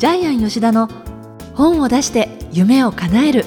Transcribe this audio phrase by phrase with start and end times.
[0.00, 0.88] ジャイアン吉田の
[1.54, 3.44] 本を出して夢を叶える。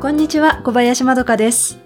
[0.00, 1.78] こんにちは小林まどかです。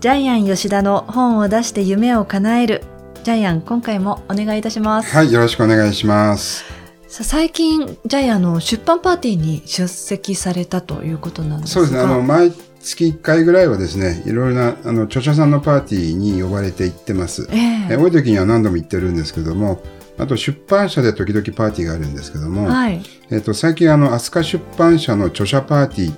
[0.00, 2.82] ジャイアン吉田の本を出して夢を叶える。
[3.24, 5.14] ジャイアン今回もお願いいたします。
[5.14, 6.64] はい、よろしくお願いします。
[7.08, 11.86] さ最近ジャイアンの出版パーティーに出席されたということなんですが。
[11.86, 17.46] そうですね、あの、毎月1回ぐらいはですね、いろいろな、あの、著者さんのパーティーに呼ばれて行ってます。
[17.50, 17.88] ええ。
[17.92, 19.82] え多い時には何度も行ってるんですけども、
[20.18, 23.02] あと出版社で時々パーティーがあるんですけども、はい。
[23.30, 26.14] えっと、最近あの、飛鳥出版社の著者パーティーっ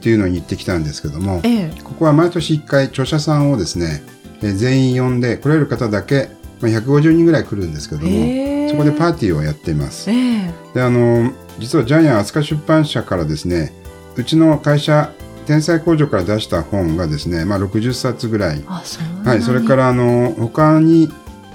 [0.00, 1.72] ていうのに行ってきたんですけども、ええ。
[1.84, 4.02] ここは毎年1回著者さんをですね、
[4.42, 6.30] え全員呼んで、来れる方だけ、
[6.60, 8.68] まあ、150人ぐらい来るんですけども、へえ。
[8.70, 10.10] そこでパーティーをやっています。
[10.10, 10.38] ええ。
[10.74, 13.72] であの実はジャイアン飛鳥出版社からですね
[14.16, 15.12] うちの会社
[15.48, 21.08] 天才工場から出した本がですね、まあ、60冊ぐらい、あそはい、それからあの他に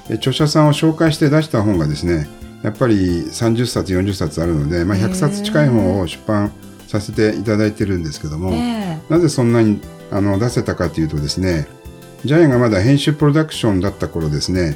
[0.09, 2.28] え著者さんを紹介して出した本がですね
[2.64, 6.52] やっぱり30冊40冊あるので、まあ、100冊近い本を出版
[6.88, 9.80] させていただいてるんですけども、えなぜそんなに
[10.10, 11.67] あの出せたかというとですね
[12.26, 14.76] ジャイアンがまだ編集プロダクションだった頃ですね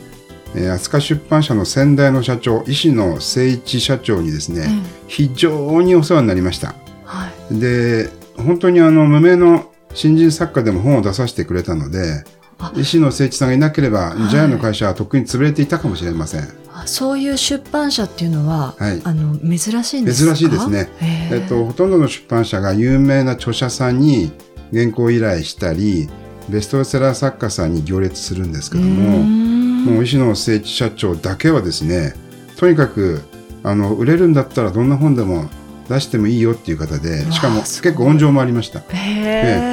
[0.54, 6.76] えー飛鳥出版社の先代の社長石野誠一社長にですね、え非常にお世話になりました。
[7.04, 7.60] はい。
[7.60, 12.24] で本当にあの無名の新人作家でも本を出させてくれたので
[12.60, 12.72] あ。
[12.76, 14.30] 石野誠一さんがいなければ、はい。
[14.30, 16.42] ジャイアンの会社はとっくに潰れていたかもしれません。
[16.74, 19.02] あそういう出版社っていうのは、はい。
[19.04, 20.36] あの珍しいんですか？
[20.36, 20.90] 珍しいですね。
[21.00, 21.44] へえ。
[21.46, 24.32] っと、ほとんどの出版社が有名な著者さんに
[24.72, 26.10] 原稿依頼したり
[26.50, 32.14] ベストセラー作家さんに行列するんですけどももう石野誠一社長だけはですね
[32.58, 33.22] とにかく
[33.64, 35.50] あの売れるんだったらどんな本でも
[35.90, 38.84] 出してもいいよっていう方でしかも結構温情もありました、へ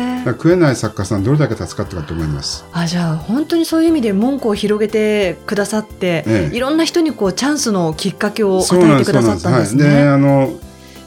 [0.01, 2.65] え食えない作家さんどれだけ助かったかと思います。
[2.73, 6.57] あじゃあ本当にそういう意味で門戸を広げてくださって、ええ。
[6.57, 9.85] いろんな人にこうチャンスのきっかけを与えてくださったんですね。
[9.85, 10.55] はい、であの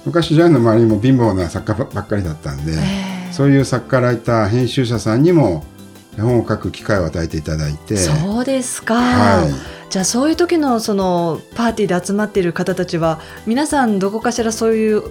[0.05, 2.75] 昔ジャイの周りにも貧乏な作家ばっかりだったんで、え
[3.29, 3.33] え。
[3.33, 5.63] そういう作家ライター編集者さんにも
[6.21, 7.95] 本を書く機会を与えていただいて。
[7.97, 9.77] そうですか、はい。
[9.89, 15.01] じゃあそういう時のそのパーティーで集まっている方たちは皆さんどこかしらそういう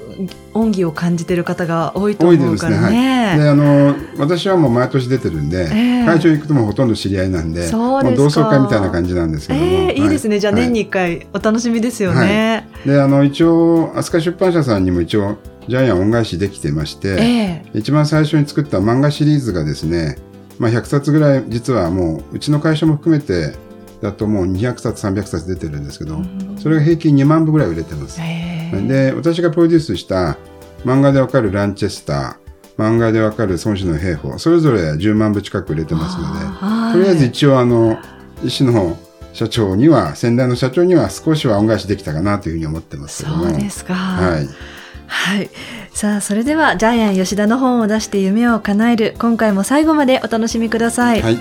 [0.53, 2.77] 恩義を感じている方が多いと思うですね。
[2.77, 3.39] からね。
[3.39, 6.05] であの私はもう毎年出てるんで、ええ。
[6.05, 10.05] 会場行くともうほとんど知り合いなんでそうです同窓会みたいな感じなんですけども、ええい。
[10.05, 12.69] いですね、じゃあ年には1回お楽しみですよね。
[12.85, 12.89] い。
[12.89, 17.65] であの一応飛鳥出版社さんにも一応ジャイアン恩返しできてまして、ええ。
[17.75, 20.17] 一番最初に作った漫画シリーズがですね、
[20.59, 23.55] まあ、100冊ぐらい実はもううちの会社も含めて
[24.01, 26.19] だともう200冊300冊出てるんですけど、
[26.59, 28.21] それが平均2万部ぐらい売れてます。
[28.21, 30.37] ええで私がプロデュースした
[30.85, 36.99] 漫画でわかるランチェスター漫画でわかる孫子の兵法それぞれ10万部近く売れてますのはい。
[36.99, 37.99] でとりあえず一応あの
[38.45, 38.97] 石野
[39.33, 43.45] 社長には先代の社長には少しは恩返しできたかなというふうに思ってますけども。
[43.45, 43.95] そうですか。
[43.95, 44.49] はい、
[45.09, 45.51] はい。
[45.93, 51.23] さあ、それでは、ジャイアン吉田の本を出して夢を叶える、今回も最後までお楽しみください。
[51.23, 51.39] はい、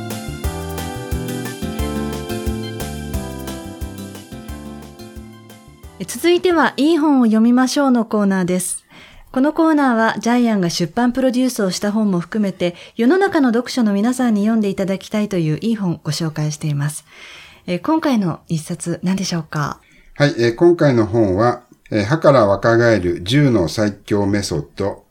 [6.05, 8.85] 続いては、いい本を読みましょうのコーナーです。
[9.31, 17.03] このコーナーは、ジャイアンが出版プロデュースをした本も含めて、世の中の読者の皆さんに読んでいただきたいといういい本をご紹介しています。
[17.67, 19.79] えー今回の一冊、何でしょうか？
[20.17, 21.63] はいえー今回の本は
[21.95, 25.05] 「えー歯から若返る10の最強メソッド」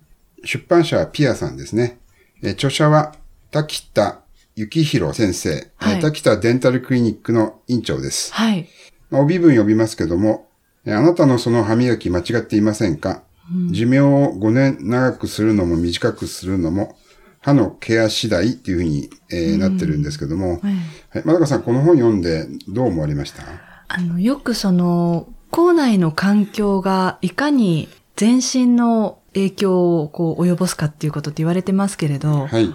[0.45, 1.99] 出版社はピアさんですね、
[2.43, 3.15] えー著者は
[3.51, 4.21] 滝田
[4.57, 6.01] 幸宏先生、えーはい。
[6.01, 8.33] 滝田デンタルクリニックの院長です。
[8.35, 8.69] はい。
[9.11, 10.49] まあ帯文読みますけども、
[10.85, 13.23] えーあなたのその歯磨き間違っていませんか、
[13.71, 16.97] 寿命を5年長くするのも短くするのも
[17.41, 20.75] 歯のケア次第っていうふうに、えーなってるんですけども、はい。
[21.11, 23.43] はい、まどかさんこの本読んでどう思われました？
[23.89, 32.75] あの、よくその、校内の環境がいかに全身の影響をこう及ぼすかっていうことって言われてますけれど、はい。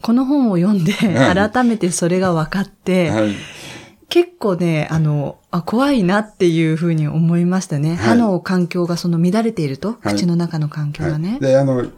[0.00, 3.34] この本を読んではい改めてそれが分かって、はい。
[4.08, 7.90] 結構ね、あの、あ、怖いなっていうふうに思いましたね。
[7.90, 11.36] はい歯の環境がその乱れていると、はい口の中の環境がね。
[11.42, 11.90] で、あの、1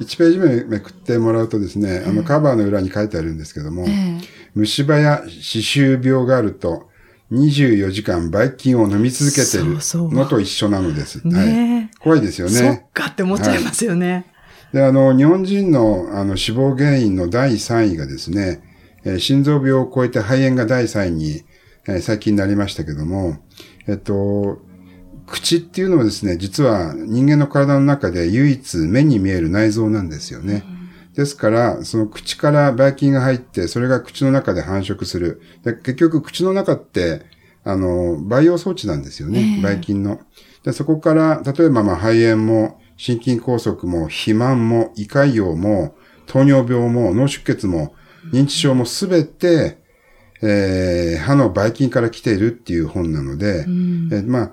[0.00, 4.18] ページ目めくってもらうとですね、あのカバーの裏に書いてあるんですけども、ええ
[4.54, 6.88] 虫歯や歯周病があると、
[7.32, 11.20] 24時間ばい菌を飲み続けてそうそうるのと一緒なのです。
[11.26, 11.46] はい。
[11.46, 12.86] ね怖いですよえ、そっね。
[12.94, 14.26] かって思っちゃいますよね。
[14.72, 18.62] で、あの、日本人のあの死亡原因の第3位がですね、
[19.04, 21.42] えー心臓病を超えて肺炎が第3位に、
[21.86, 23.38] えー最近なりましたけども、
[23.86, 24.58] えっと、
[25.26, 30.64] 口っていうのはですね、実は人間の体の中で唯一目に見える内臓なんですよね。
[31.18, 35.42] ですから、その口からばい菌が入って、それが口の中で繁殖する。
[35.64, 37.22] で結局、口の中って、
[37.64, 39.60] あの、培養装置なんですよねええ。
[39.60, 40.20] ばい菌の。
[40.62, 47.96] で、そこから、例えば、まあ、肺炎も、心筋梗塞も、肥満も、胃潰瘍も、糖尿病も、脳出血も、
[48.32, 49.78] 認知症もすべて、
[50.40, 54.52] えー歯のばい菌から来ているっていう本なので、うんえーまあ、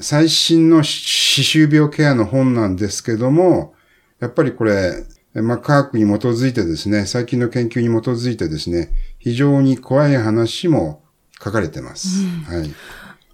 [0.00, 3.74] 最新の歯周病ケアの本なんですけども、
[4.18, 11.02] やっぱりこれ、えまあ、科学に基づいてですね、最近の研究に基づいてですね、非常に怖い話も
[11.42, 12.08] 書かれてます。
[12.46, 12.70] はい。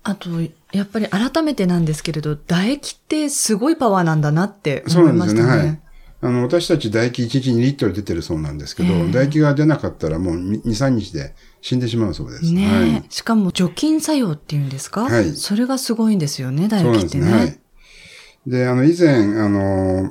[0.04, 0.30] あと、
[0.72, 5.48] やっぱり改めてなんですけれど、唾液ってすごいパワーなんだなってそう思ないんですよね。
[5.48, 5.68] ましたね。
[5.68, 5.80] はい。
[6.24, 12.52] あの、私たち唾液1日2リットル出てるそうなんですけど、ええ唾液が出なかったらもう2、3日で死んでしまうそうです。
[12.52, 13.04] ねえ、はい。
[13.10, 15.02] しかも除菌作用っていうんですか？
[15.02, 17.22] はいそれがすごいんですよね、唾そうなんですね。
[17.22, 17.38] 液ってね。
[17.38, 17.58] はい。
[18.46, 20.10] で、あの、以前、あの、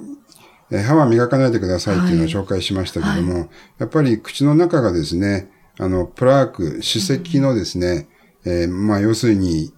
[0.71, 8.07] えー歯は磨かないでくださいっていうのを紹介しましたけども、やっぱり口の中がですね、あの、プラーク、歯石のですね、
[8.45, 9.73] えーまあ、要するに、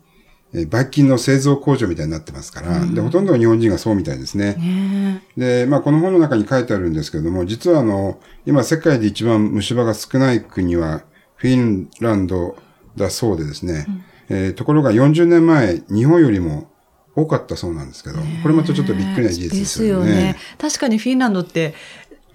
[0.54, 4.54] えーばい菌の製造工場みたいになってますから、で、ほとんどの日本人がそうみたいですね。
[4.56, 11.02] ねで、まあ、この本の中に書いてあるんですけども、実はあの、今世界で一番虫歯が少ない国は
[11.36, 12.56] フィンランド
[12.96, 13.88] だそうでですね、
[14.30, 16.70] えーところが40年前、日本よりも
[17.16, 20.06] 多かったそうなんですけど、これまたちょっとびっくりな事実ですよね。
[20.08, 20.36] ですよね。
[20.58, 21.76] 確かにフィンランドって、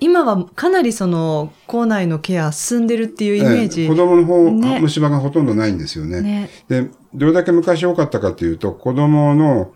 [0.01, 3.83] 今はかなりその、口内のケア進んでるっていうイメージ。
[3.83, 6.21] ええ子供の方、ね虫歯がほとんどないんですよね。
[6.21, 9.73] ねで、どれだけ昔多かったかというと、子供の、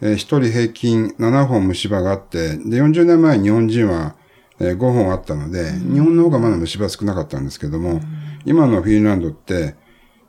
[0.00, 4.14] えー、1人平均7本虫歯があって、で、40年前日本人は、
[4.58, 8.00] えー5本あったので、日本の方がまだ虫歯少なかったんですけども、
[8.46, 9.74] 今のフィンランドって、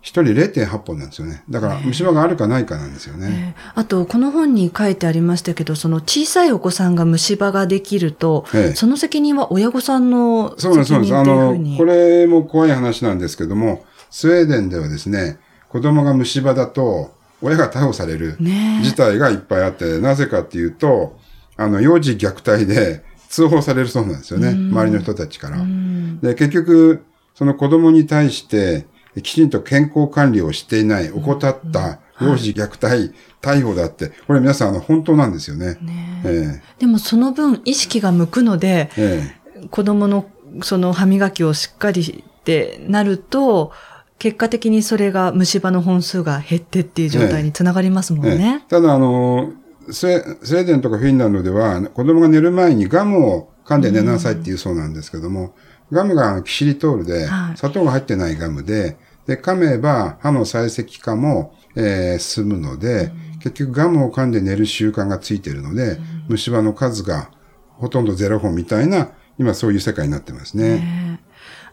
[0.07, 0.21] 1人
[0.63, 1.43] 0.8本なんですよね。
[1.49, 3.55] だから虫歯があるかないかなんですよね。
[3.55, 11.15] えーあと、この本に書いてありましたけど、その小さいお子さんが虫歯ができると、ええその責任は親御さんの責そうです、そうです。
[11.15, 11.23] あ。
[11.23, 15.39] の、これも怖い話なんですけども、スウェーデンではですね、
[15.69, 17.11] 子供が虫歯だと、
[17.41, 18.37] 親が逮捕される
[18.81, 21.17] 事態がいっぱいあって、なぜかっていうと、
[21.55, 24.49] あの、幼児虐待で通報されるそうなんですよね。
[24.51, 25.57] 周りの人たちから。
[25.57, 27.03] うんで、結局、
[27.35, 28.87] その子供に対して、
[29.21, 35.77] きちんと健康管理をしていない、怠った幼児虐待、逮捕だって、これ皆さん、あの、本当なんですよね。
[35.81, 36.21] ね。
[36.25, 36.61] ええ。
[36.79, 39.33] でもその分意識が向くので、え
[39.63, 39.67] え。
[39.69, 40.29] 子供の
[40.63, 43.71] その歯磨きをしっかりってなると、
[44.19, 48.37] 結果的にそれが虫歯の本数が減ってっていう状態につながりますもんええ。
[48.37, 48.65] ね。
[48.67, 49.51] ただ、あの、
[49.89, 55.53] スウェスウェーデンとかフィンランドでは、子供が寝る前にガムを噛んで寝なさいっていうそうなんですけども、
[55.91, 58.97] ガムがキシリトールではい、砂糖が入ってないガムで、
[59.27, 67.29] で、噛めば歯の砕石化も、えー進むので、結局ガムを噛んで寝る習慣がついているので、虫歯の数が
[67.77, 71.19] ほとんどゼロ本みたいな、今そういう世界になってますね。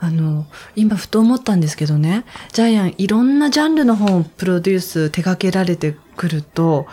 [0.01, 0.47] あの、
[0.77, 6.87] 今ふと思ったんですけどね、ジャイアンいろんなジャンルの本をプロデュース手掛けられてくると、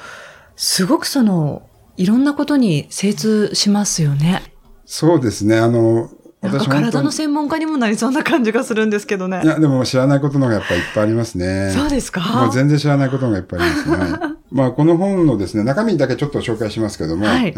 [0.55, 1.67] すごくその、
[1.97, 4.41] いろんなことに精通しますよね。
[4.85, 5.57] そうですね。
[5.57, 6.09] あの、
[6.41, 9.47] 私体の専門家にもなりそうな感じがするんですけどねい。
[9.47, 11.71] や、でも知らないことの方がやっぱりいっぱいありますね。
[11.75, 12.21] そうですか？
[12.21, 13.95] もう全然知らないことがいっぱいありますね。
[13.97, 17.53] は いまあ、この本のですね、中身だけちょっと紹介しますけども、はい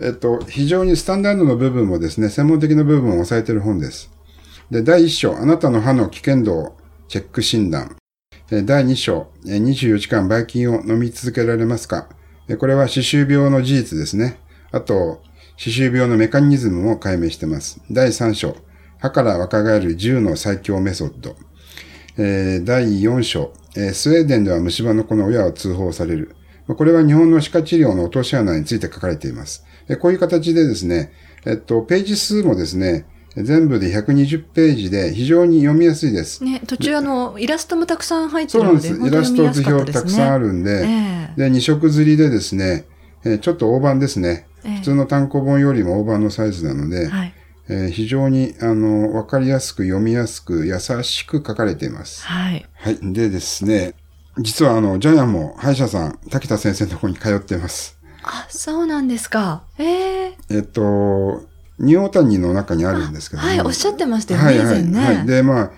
[0.00, 4.10] えっと、非常にスタンダードの部分もですね、専門的な部分を抑えている本です。
[4.70, 6.76] で、第1章、あなたの歯の危険度を
[7.08, 7.96] チェック診断。
[8.52, 12.08] え第2章、え24時間ばい菌を飲み続けられますか？
[12.48, 14.38] えこれは歯周病の事実ですね。
[14.70, 15.22] あと、
[15.56, 17.80] 歯周病のメカニズムも解明しています。
[17.90, 18.56] 第3章、
[18.98, 21.34] 歯から若返る10の最強メソッド。
[22.18, 26.34] えー第4章、えースウェーデンでは虫歯の子の親を通報される。
[26.68, 29.64] これは日本の歯科治療の落とし穴について書かれています。
[29.88, 31.12] えーこういう形でですね、
[31.46, 36.42] えっと、ページ数もですね、全部で120ページで非常に読みやすいです。
[36.42, 38.88] ね、途中あの、イラストもたくさん入ってそうなんです。
[38.94, 40.10] イラスト図表たく。
[40.10, 42.84] さんあるんで、ええで、2色刷りでですね、
[43.24, 44.46] えーちょっと大判ですね。
[44.66, 47.32] ええ普通の単行本よりも大判のサイズなので、はい。
[47.68, 52.24] えー非常に、あの、わかりやすく読みやすく優しく書かれています。
[52.26, 52.66] はい。
[52.74, 52.98] はい。
[53.12, 53.94] でですね、
[54.38, 57.98] 実はあの、ジャイアンも歯医者さん、滝田先生のところに通っています。
[58.22, 59.62] あ、そうなんですか。
[59.78, 61.44] えええっと、
[61.78, 63.48] ニューオータニの中にあるんですけども。
[63.48, 65.16] はい、おっしゃってましたよね、はいはい。
[65.16, 65.26] はい。
[65.26, 65.70] で、まあ、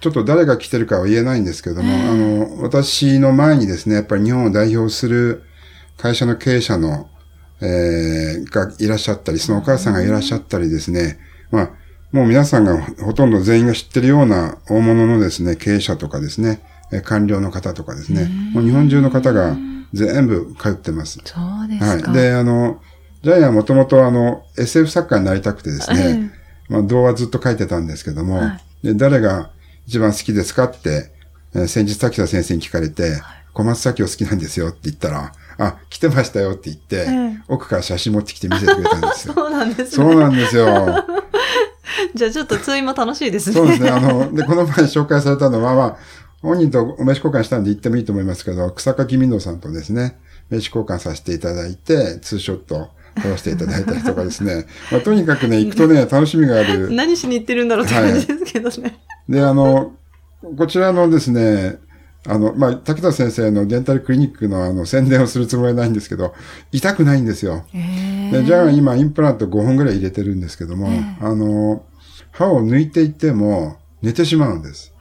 [0.00, 5.44] ちょっと誰が来てるかは言えないんですけども、ええあの、私の前にですね、やっぱり日本を代表する
[5.96, 7.08] 会社の経営者の、
[7.62, 11.18] えーがいらっしゃったり、そのお母さんがいらっしゃったりですね、
[11.50, 11.70] まあ、
[12.10, 16.60] もう皆さんがほとんど全員が知ってるような大物のですね、経営者とかですね、
[16.92, 19.56] えー官僚の方とかですね、もう日本中の方が
[19.94, 21.20] 全部通ってます。
[21.24, 22.10] そうですか。
[22.10, 22.20] はい。
[22.20, 22.80] で、あの、
[23.22, 26.32] ジャイアンはもともとあの、SF 作家になりたくてですね、
[26.68, 29.50] まあ、童話ずっと書いてたんですけども、はで誰が
[29.86, 31.12] 一番好きですかって、
[31.54, 33.20] えー先日滝田先生に聞かれて、
[33.52, 39.34] 小松左京好きなんですよって言ったら、あ、来てましたよって言って、ええ奥から写真持ってきて見せてくれたんですよ。
[39.34, 40.16] そうなんですそうね。
[40.16, 40.66] なんですよ。
[42.14, 43.56] じゃあちょっと通院も楽しいですね。
[43.56, 43.90] そうですね。
[43.90, 45.96] あの、で、この前紹介されたのは、まあ、
[46.42, 50.18] 本人とお名刺交換したんで言ってもいいと思いますけど、草垣みのさんとですね、
[50.50, 52.90] 名刺交換させていただいて、ツーショット
[53.22, 54.66] 撮らせていただいたりとかですね。
[54.90, 56.90] まあ、とにかくね、行くとね、楽しみがある。
[56.90, 58.98] 何しに行ってるんだろうって感じですけどね。
[59.28, 59.92] で、あの、
[60.56, 61.78] こちらのですね、
[62.26, 66.34] あの、まあ、滝田先生のデンタルクリニックのあの宣伝をするつもりはないんですけど、
[66.70, 67.64] 痛くないんですよ。
[67.72, 70.88] へでじゃあ今インプラント5本ぐらい入れてるんですけども、
[71.20, 71.84] あの、
[72.30, 74.94] 歯を抜いていっても寝てしまうんです。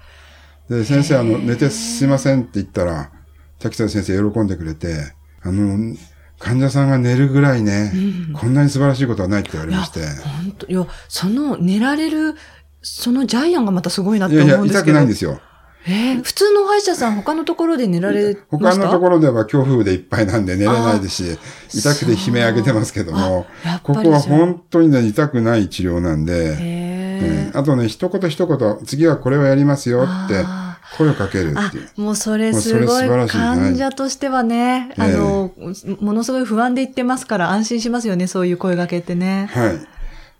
[0.69, 3.11] で、先生、あの、寝てすいませんって言ったら、
[3.59, 5.13] 滝田先生喜んでくれて、
[5.43, 5.95] あの、
[6.39, 7.93] 患者さんが寝るぐらいね、
[8.33, 9.99] こんなに素晴らしいことはないって言われまして。
[9.99, 12.35] 本当いや、その寝られる、
[12.81, 14.91] そのジャイアンがまたすごいなっていやいや、思うんですけど。
[14.91, 15.39] 痛くないんですよ。
[15.87, 18.77] えー普通の歯医者さん他のところで寝られました？
[18.77, 21.39] 他のところでは強風でいっぱいなんで寝れないですし、
[21.79, 23.47] 痛くて悲鳴上げてますけども
[23.83, 35.51] ここは本当にね、痛くない治療なんで、へうんあとね、一言一言、次はこれをやりますよってあ声をかけるあっていう。、もうそれすごい患者としてはね、はいあの、
[35.99, 39.49] ものすごい不安で言ってますから安心しますよね、そういう声掛けってね。
[39.51, 39.79] はい。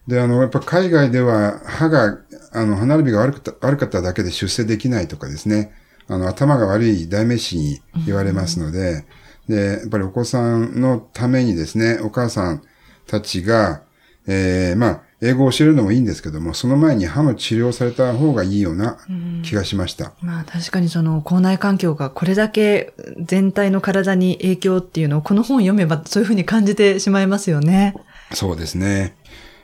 [0.08, 2.18] で、あの、やっぱ海外では歯が、
[2.52, 5.74] あの、歯並びが悪くた悪かっただけで出世できないとかですね、
[6.08, 9.06] あの、頭が悪い代名詞に言われますので、
[9.48, 12.62] で、やっぱりお子さんのためにですね、お母さん
[13.08, 13.84] たちが、
[14.28, 18.98] えー、まあ、英語を教えるのもいいんですけども、その前に歯の治療をされた方がいいような
[19.44, 20.14] 気がしました。
[20.22, 27.94] まあ確かにその校内環境がこれだけ全体の体に影響っていうのをこの本読めばそういうふうに感じてしまいますよね。
[28.34, 29.16] そうですね。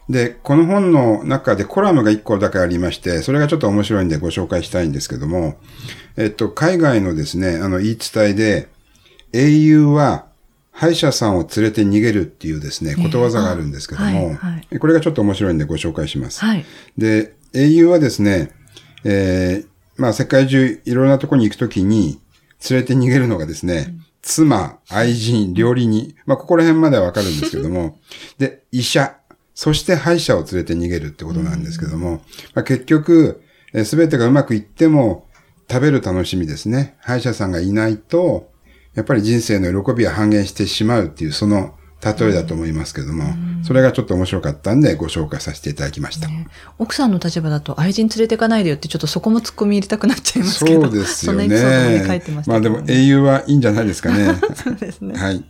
[0.09, 5.57] で、この本の中でコラムが1個だけありまして、それがちょっと面白いんでご紹介したいんですけども、
[6.15, 8.69] えっと、海外のですね、あの、言い伝えで、
[9.33, 10.27] 英雄は
[10.71, 16.39] 歯医者さんを連れて逃げるっていうですね、ことわざがあるんですけども、えーはいはこれがちょっと面白いんでご紹介します。
[16.39, 16.65] はい。
[16.97, 18.51] で、英雄はですね、
[19.03, 22.19] えーまあ世界中いろんなところに行くときに
[22.69, 27.99] 連れて逃げるのがですね、妻、愛人、料理人、まあここら辺まではわかるんですけども、
[28.37, 29.15] で、医者、
[29.57, 32.21] そして歯医者を連れて逃げるってことなんですけども、
[32.53, 33.41] まあ、結局、
[33.85, 35.27] すべてがうまくいっても
[35.67, 36.95] 食べる楽しみですね。
[36.99, 38.51] 歯医者さんがいないと、
[38.93, 41.73] やっぱり人生の喜びは半減してしまうっていう、その
[42.03, 43.23] 例えだと思いますけども、
[43.63, 46.27] それがちょっと面白かったんでご紹介させていただきました。
[46.77, 50.81] 奥さんの立場だと愛人連れてかないでよってちょっとそこも突っ込み入れたくなっちゃいますけど。
[50.83, 52.43] そうですよそのエピソードもねね書いてま。
[52.43, 54.35] したまあでも英雄はいいんじゃないですかね。
[54.53, 55.17] そうですね。
[55.17, 55.43] はい。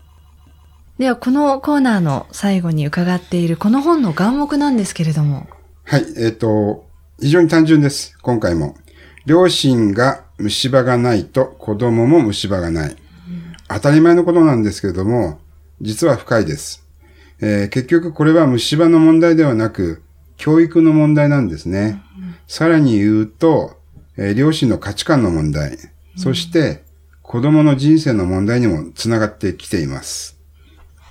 [0.98, 5.48] ではこのコーナーの最後に伺っているこの本の眼目なんですけれども。
[5.84, 6.06] はい。
[6.18, 6.88] えっ、と、
[7.20, 8.18] 非常に単純です。
[8.24, 8.76] 今回も。
[9.28, 12.96] 両親が虫歯がないと子供も虫歯がない。
[13.68, 15.40] 当たり前のことなんですけれども、
[15.82, 16.84] 実は深いです。
[17.42, 20.02] えー結局これは虫歯の問題ではなく、
[20.38, 22.02] 教育の問題なんですね。
[22.48, 23.78] さらに言うと、
[24.18, 25.78] えー両親の価値観の問題、
[26.16, 26.84] そして
[27.22, 30.37] 子供の人生の問題にもつながってきています。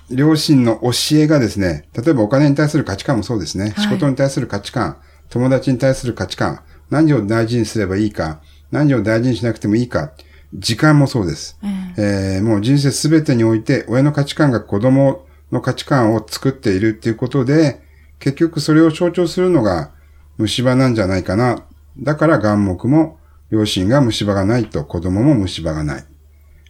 [0.09, 3.69] 両親の教えがですね、例えばお金に対する価値観もそうですね。
[3.69, 4.97] はい仕事に対する価値観、
[5.29, 10.11] 友達に対する価値観、何を大事にすればいいか、何を大事にしなくてもいいか、
[10.53, 11.57] 時間もそうです。
[11.97, 17.81] えーもう人生すべてにおいて親の価値観が子供の価値観を作っているっていうことで、
[18.19, 19.91] 結局それを象徴するのが
[20.37, 21.63] 虫歯なんじゃないかな。
[21.99, 23.17] だから眼目も
[23.49, 26.05] 両親が虫歯がないと子供も虫歯がない。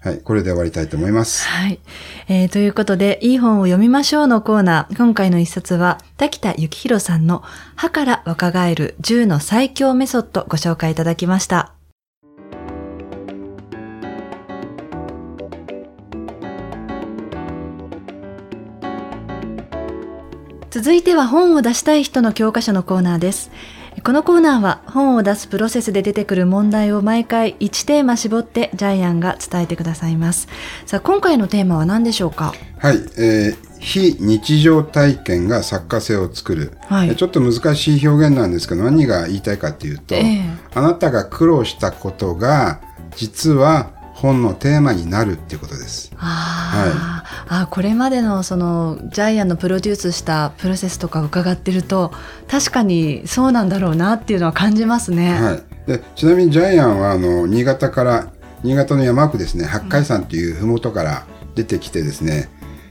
[0.08, 1.46] はい、これで終わりたいと思います。
[1.46, 1.80] はい。
[2.30, 4.96] えーということで、いい本を読みましょうのコーナー。
[4.96, 7.44] 今回の一冊は、滝田幸宏さんの
[7.76, 11.74] 歯から若返る10の最強メソッドご紹介いただきました。
[20.70, 23.52] 続いては本を出したい人の教科書のコーナーです。
[24.04, 30.48] このコーナーは本を出すプロセスで出てくる問題を毎回1テーマ絞ってジャイアンが伝えてくださいます。
[30.86, 32.54] さあ、今回のテーマは何でしょうか？
[32.78, 37.10] はい、えー非日常体験が作家性を作る、はい。
[37.10, 40.44] えーちょっと難しい表現なんですけど何が言いたいかっていうと、ええ。
[40.74, 42.82] あなたが苦労したことが
[43.16, 46.12] 実は本のテーマになるっていうことです。
[46.18, 47.17] あー、
[47.48, 52.12] あーこれまでのそのジャイアンのプロデュースしたプロセスとか伺ってると
[52.50, 55.34] 確かにそうなんだろうなっていうのは感じますね。
[55.42, 58.28] はい、でちなみにジャイアンはあの新潟から
[58.64, 59.66] 新潟の山奥ですね。
[59.66, 62.50] 八海山という麓から出てきてですね、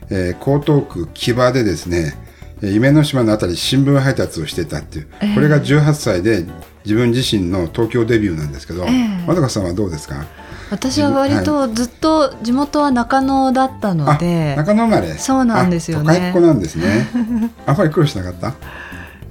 [0.09, 2.13] えー江東区木場でですね
[2.61, 6.45] えー夢の島のあたり新聞配達をしてたっていう、これが18歳で
[6.85, 10.25] 自分自身の東京デビューなんですけど、ええまどかさんはどうですか？
[10.69, 15.13] 私は割とずっと地元は中野だったのあで中野生まれ。
[15.17, 16.29] そうなんですよね。
[16.31, 17.07] あ都なんですね。
[17.65, 18.53] あんまり苦労しなかった？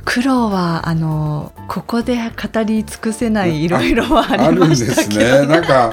[0.04, 5.40] 苦労はあのここで語り尽くせないいろいろはああるんでりましたすけど。
[5.42, 5.46] ね。
[5.46, 5.92] なんか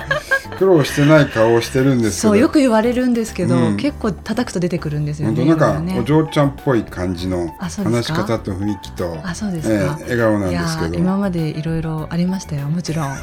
[0.53, 5.45] 苦労してない顔をしてるんですけどそうよく言われるんですけど、うん結構叩くと出てくるんですよね。
[5.45, 9.73] なんかお嬢ちゃんっぽい感じの話し方と雰囲気とあそうですか？
[9.73, 13.17] ええ笑顔なんですけど今までいろいろありましたよもちろん あ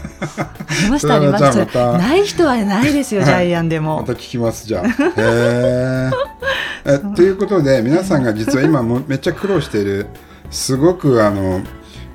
[0.85, 4.87] りましたありましたない人はないですよ、は いジャイアンでもまた聞きますじゃあ。
[4.87, 6.11] へえ。
[6.85, 10.07] えということで皆さんが実は今もめっちゃ苦労している
[10.51, 11.61] すごくあの、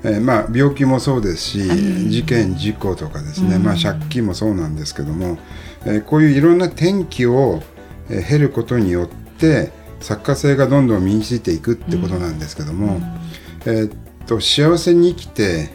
[0.06, 5.36] えーまあ、病気もそうですし事件事故とかですね、まあ、借金もそうなんですけども、
[5.84, 7.60] えーこういういろんな転機を、
[8.08, 13.00] えー経ることによって作家性がどんどん身についていくってことなんですけども、
[13.66, 15.70] えーっと幸せに生きて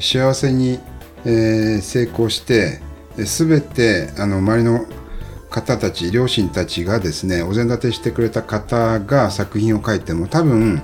[0.00, 0.80] 幸せに、
[1.24, 2.80] えー成功して
[3.16, 4.86] えー全てあの周りの
[5.48, 10.82] 方たち両親たちがですねお膳立てしてくれた方が作品を書いても多分、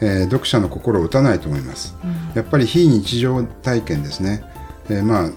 [0.00, 1.96] えー読者の心を打たないと思います、
[2.34, 4.44] やっぱり非日常体験ですね、
[4.88, 5.30] えーまあ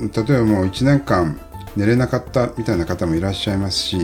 [0.00, 1.40] 例えばもう1年間
[1.76, 3.96] 寝れなかったみたいな方もいらっしゃいますし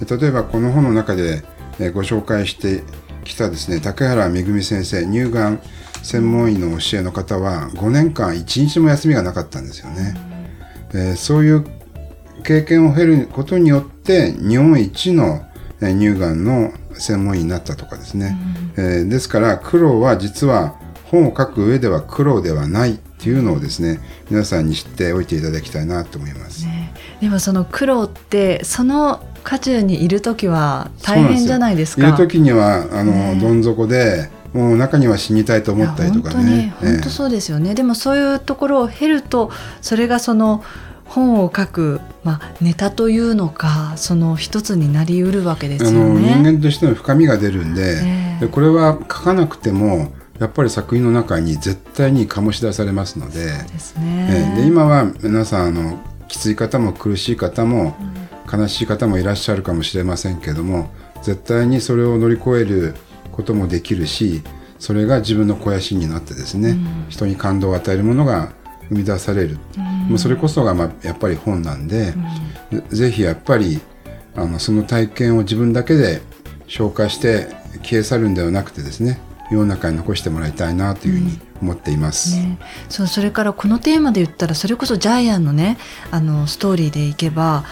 [0.00, 1.42] えー例えばこの本の中で、
[1.78, 2.82] えーご紹介して
[3.24, 5.60] きたですね竹原めぐみ先生乳がん
[6.02, 10.14] 専門医の教えの方は5年間1日も休みがなかったんですよね、
[10.94, 11.64] えーそういう
[12.44, 15.44] 経験を経ることによって日本一の
[15.80, 18.36] えー乳がんの専門医になったとかですね、
[18.76, 24.00] えーですから苦労は実は本を書く上では苦労ではないっていうのをですね
[24.30, 26.66] 皆さんに知っておいていただきたいなと思います。
[26.66, 26.94] ね。
[27.20, 32.06] でもその苦労ってその渦中にいる時は大変じゃないですか。
[32.06, 33.38] いる時にはあの、ね。
[33.40, 36.64] どん底でもう中には死にたいと思ったりとかね。
[36.64, 39.50] いや本当に本当そうですよね、でもそういうところを経ると
[39.80, 40.62] それがその
[41.08, 46.52] 本を書く、まあ、ネタというのかその一つになりうるわけですよあの人ね。
[46.52, 53.50] 間としての深みが出るんで,、ええでこれは書かなくてもやっぱり作品の中に絶対に醸し出されますのでで
[54.00, 54.54] ね。
[54.56, 57.96] えで今は皆さんあのきつい方も苦しい方も、
[58.52, 60.90] 悲しい方もいらっしゃるかもしれませんけども
[61.22, 62.94] 絶対にそれを乗り越える
[63.32, 64.42] こともできるし
[64.78, 66.76] それが自分の肥やしになってですね、
[67.08, 68.52] 人に感動を与えるものが
[68.88, 69.58] 生み出される、
[70.08, 72.14] もうそれこそが、まあ、やっぱり本なんで、
[72.70, 73.80] ぜぜひやっぱり
[74.34, 76.22] あのその体験を自分だけで
[76.66, 77.48] 紹介して
[77.82, 79.20] 消え去るんではなくてですね
[79.50, 82.36] 世の中に残してもらいたいなというふうに思っています。
[82.36, 85.78] ね、そうそれからこのテーマで言ったらそれこそジャイアンのね
[86.10, 87.64] あのストーリーでいけば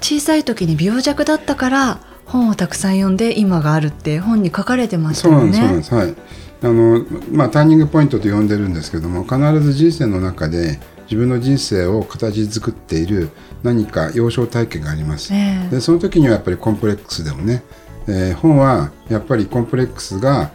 [0.00, 6.14] 小さい時に病弱だったから本をたくさん読んで今があるって本に書かれてましたよそうなんです、そうなんねで。
[6.14, 6.24] す。
[6.24, 6.43] はい。
[6.64, 13.30] あの、まあ、ターニングポイントと呼んでるんですけども、必ず人生の中で自分の人生を形作っている
[13.62, 15.34] 何か幼少体験があります。
[15.34, 15.68] ええ。
[15.68, 17.62] で、その時にはやっぱりコンプレックスでもね、
[18.08, 20.52] えー本はやっぱりコンプレックスが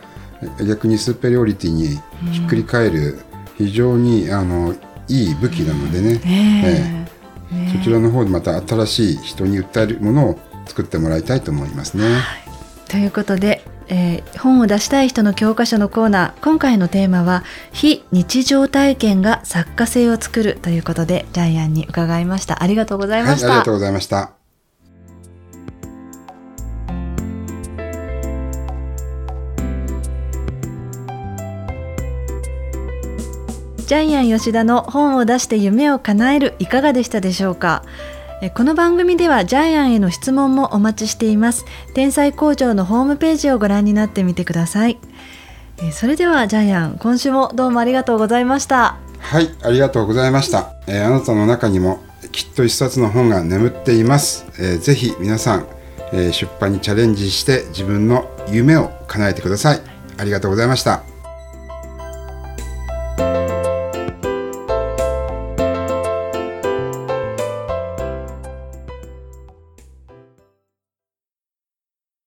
[0.60, 2.00] え逆にスーペリオリティに
[2.32, 3.20] ひっくり返る
[3.58, 4.74] 非常に、あの
[5.08, 6.30] いい武器なのでね、え
[7.52, 7.56] え。
[7.56, 12.06] ねそちらの方でまた新しい人に訴えるものを作ってもらいたいと思いますね。
[12.88, 16.44] ということで、えー本を出したい人の教科書のコーナー。
[16.44, 22.64] 今回のテーマは「非日常体験が作家性を作る」ということでジャイアンに伺いました。
[22.64, 24.32] ありがとうございはい、あました、りがとうございました。
[33.86, 37.84] ジャイアン吉田の本を出して夢を叶えるいかがでしたでしょうか？
[37.86, 44.98] えこの番組ではジャイアンへの質問もお待ちしています天才工場のホームページをご覧になってみてください
[45.84, 50.74] えそれではジャイアン今週もどうもありがとうございましたはい、ありがとうございました。
[50.88, 52.00] えーあなたの中にも
[52.32, 54.46] きっと一冊の本が眠っています。
[54.58, 55.68] えーぜひ皆さん、
[56.14, 59.82] えー出版にチャレンジして自分の夢を叶えてください。
[60.18, 61.04] ありがとうございました。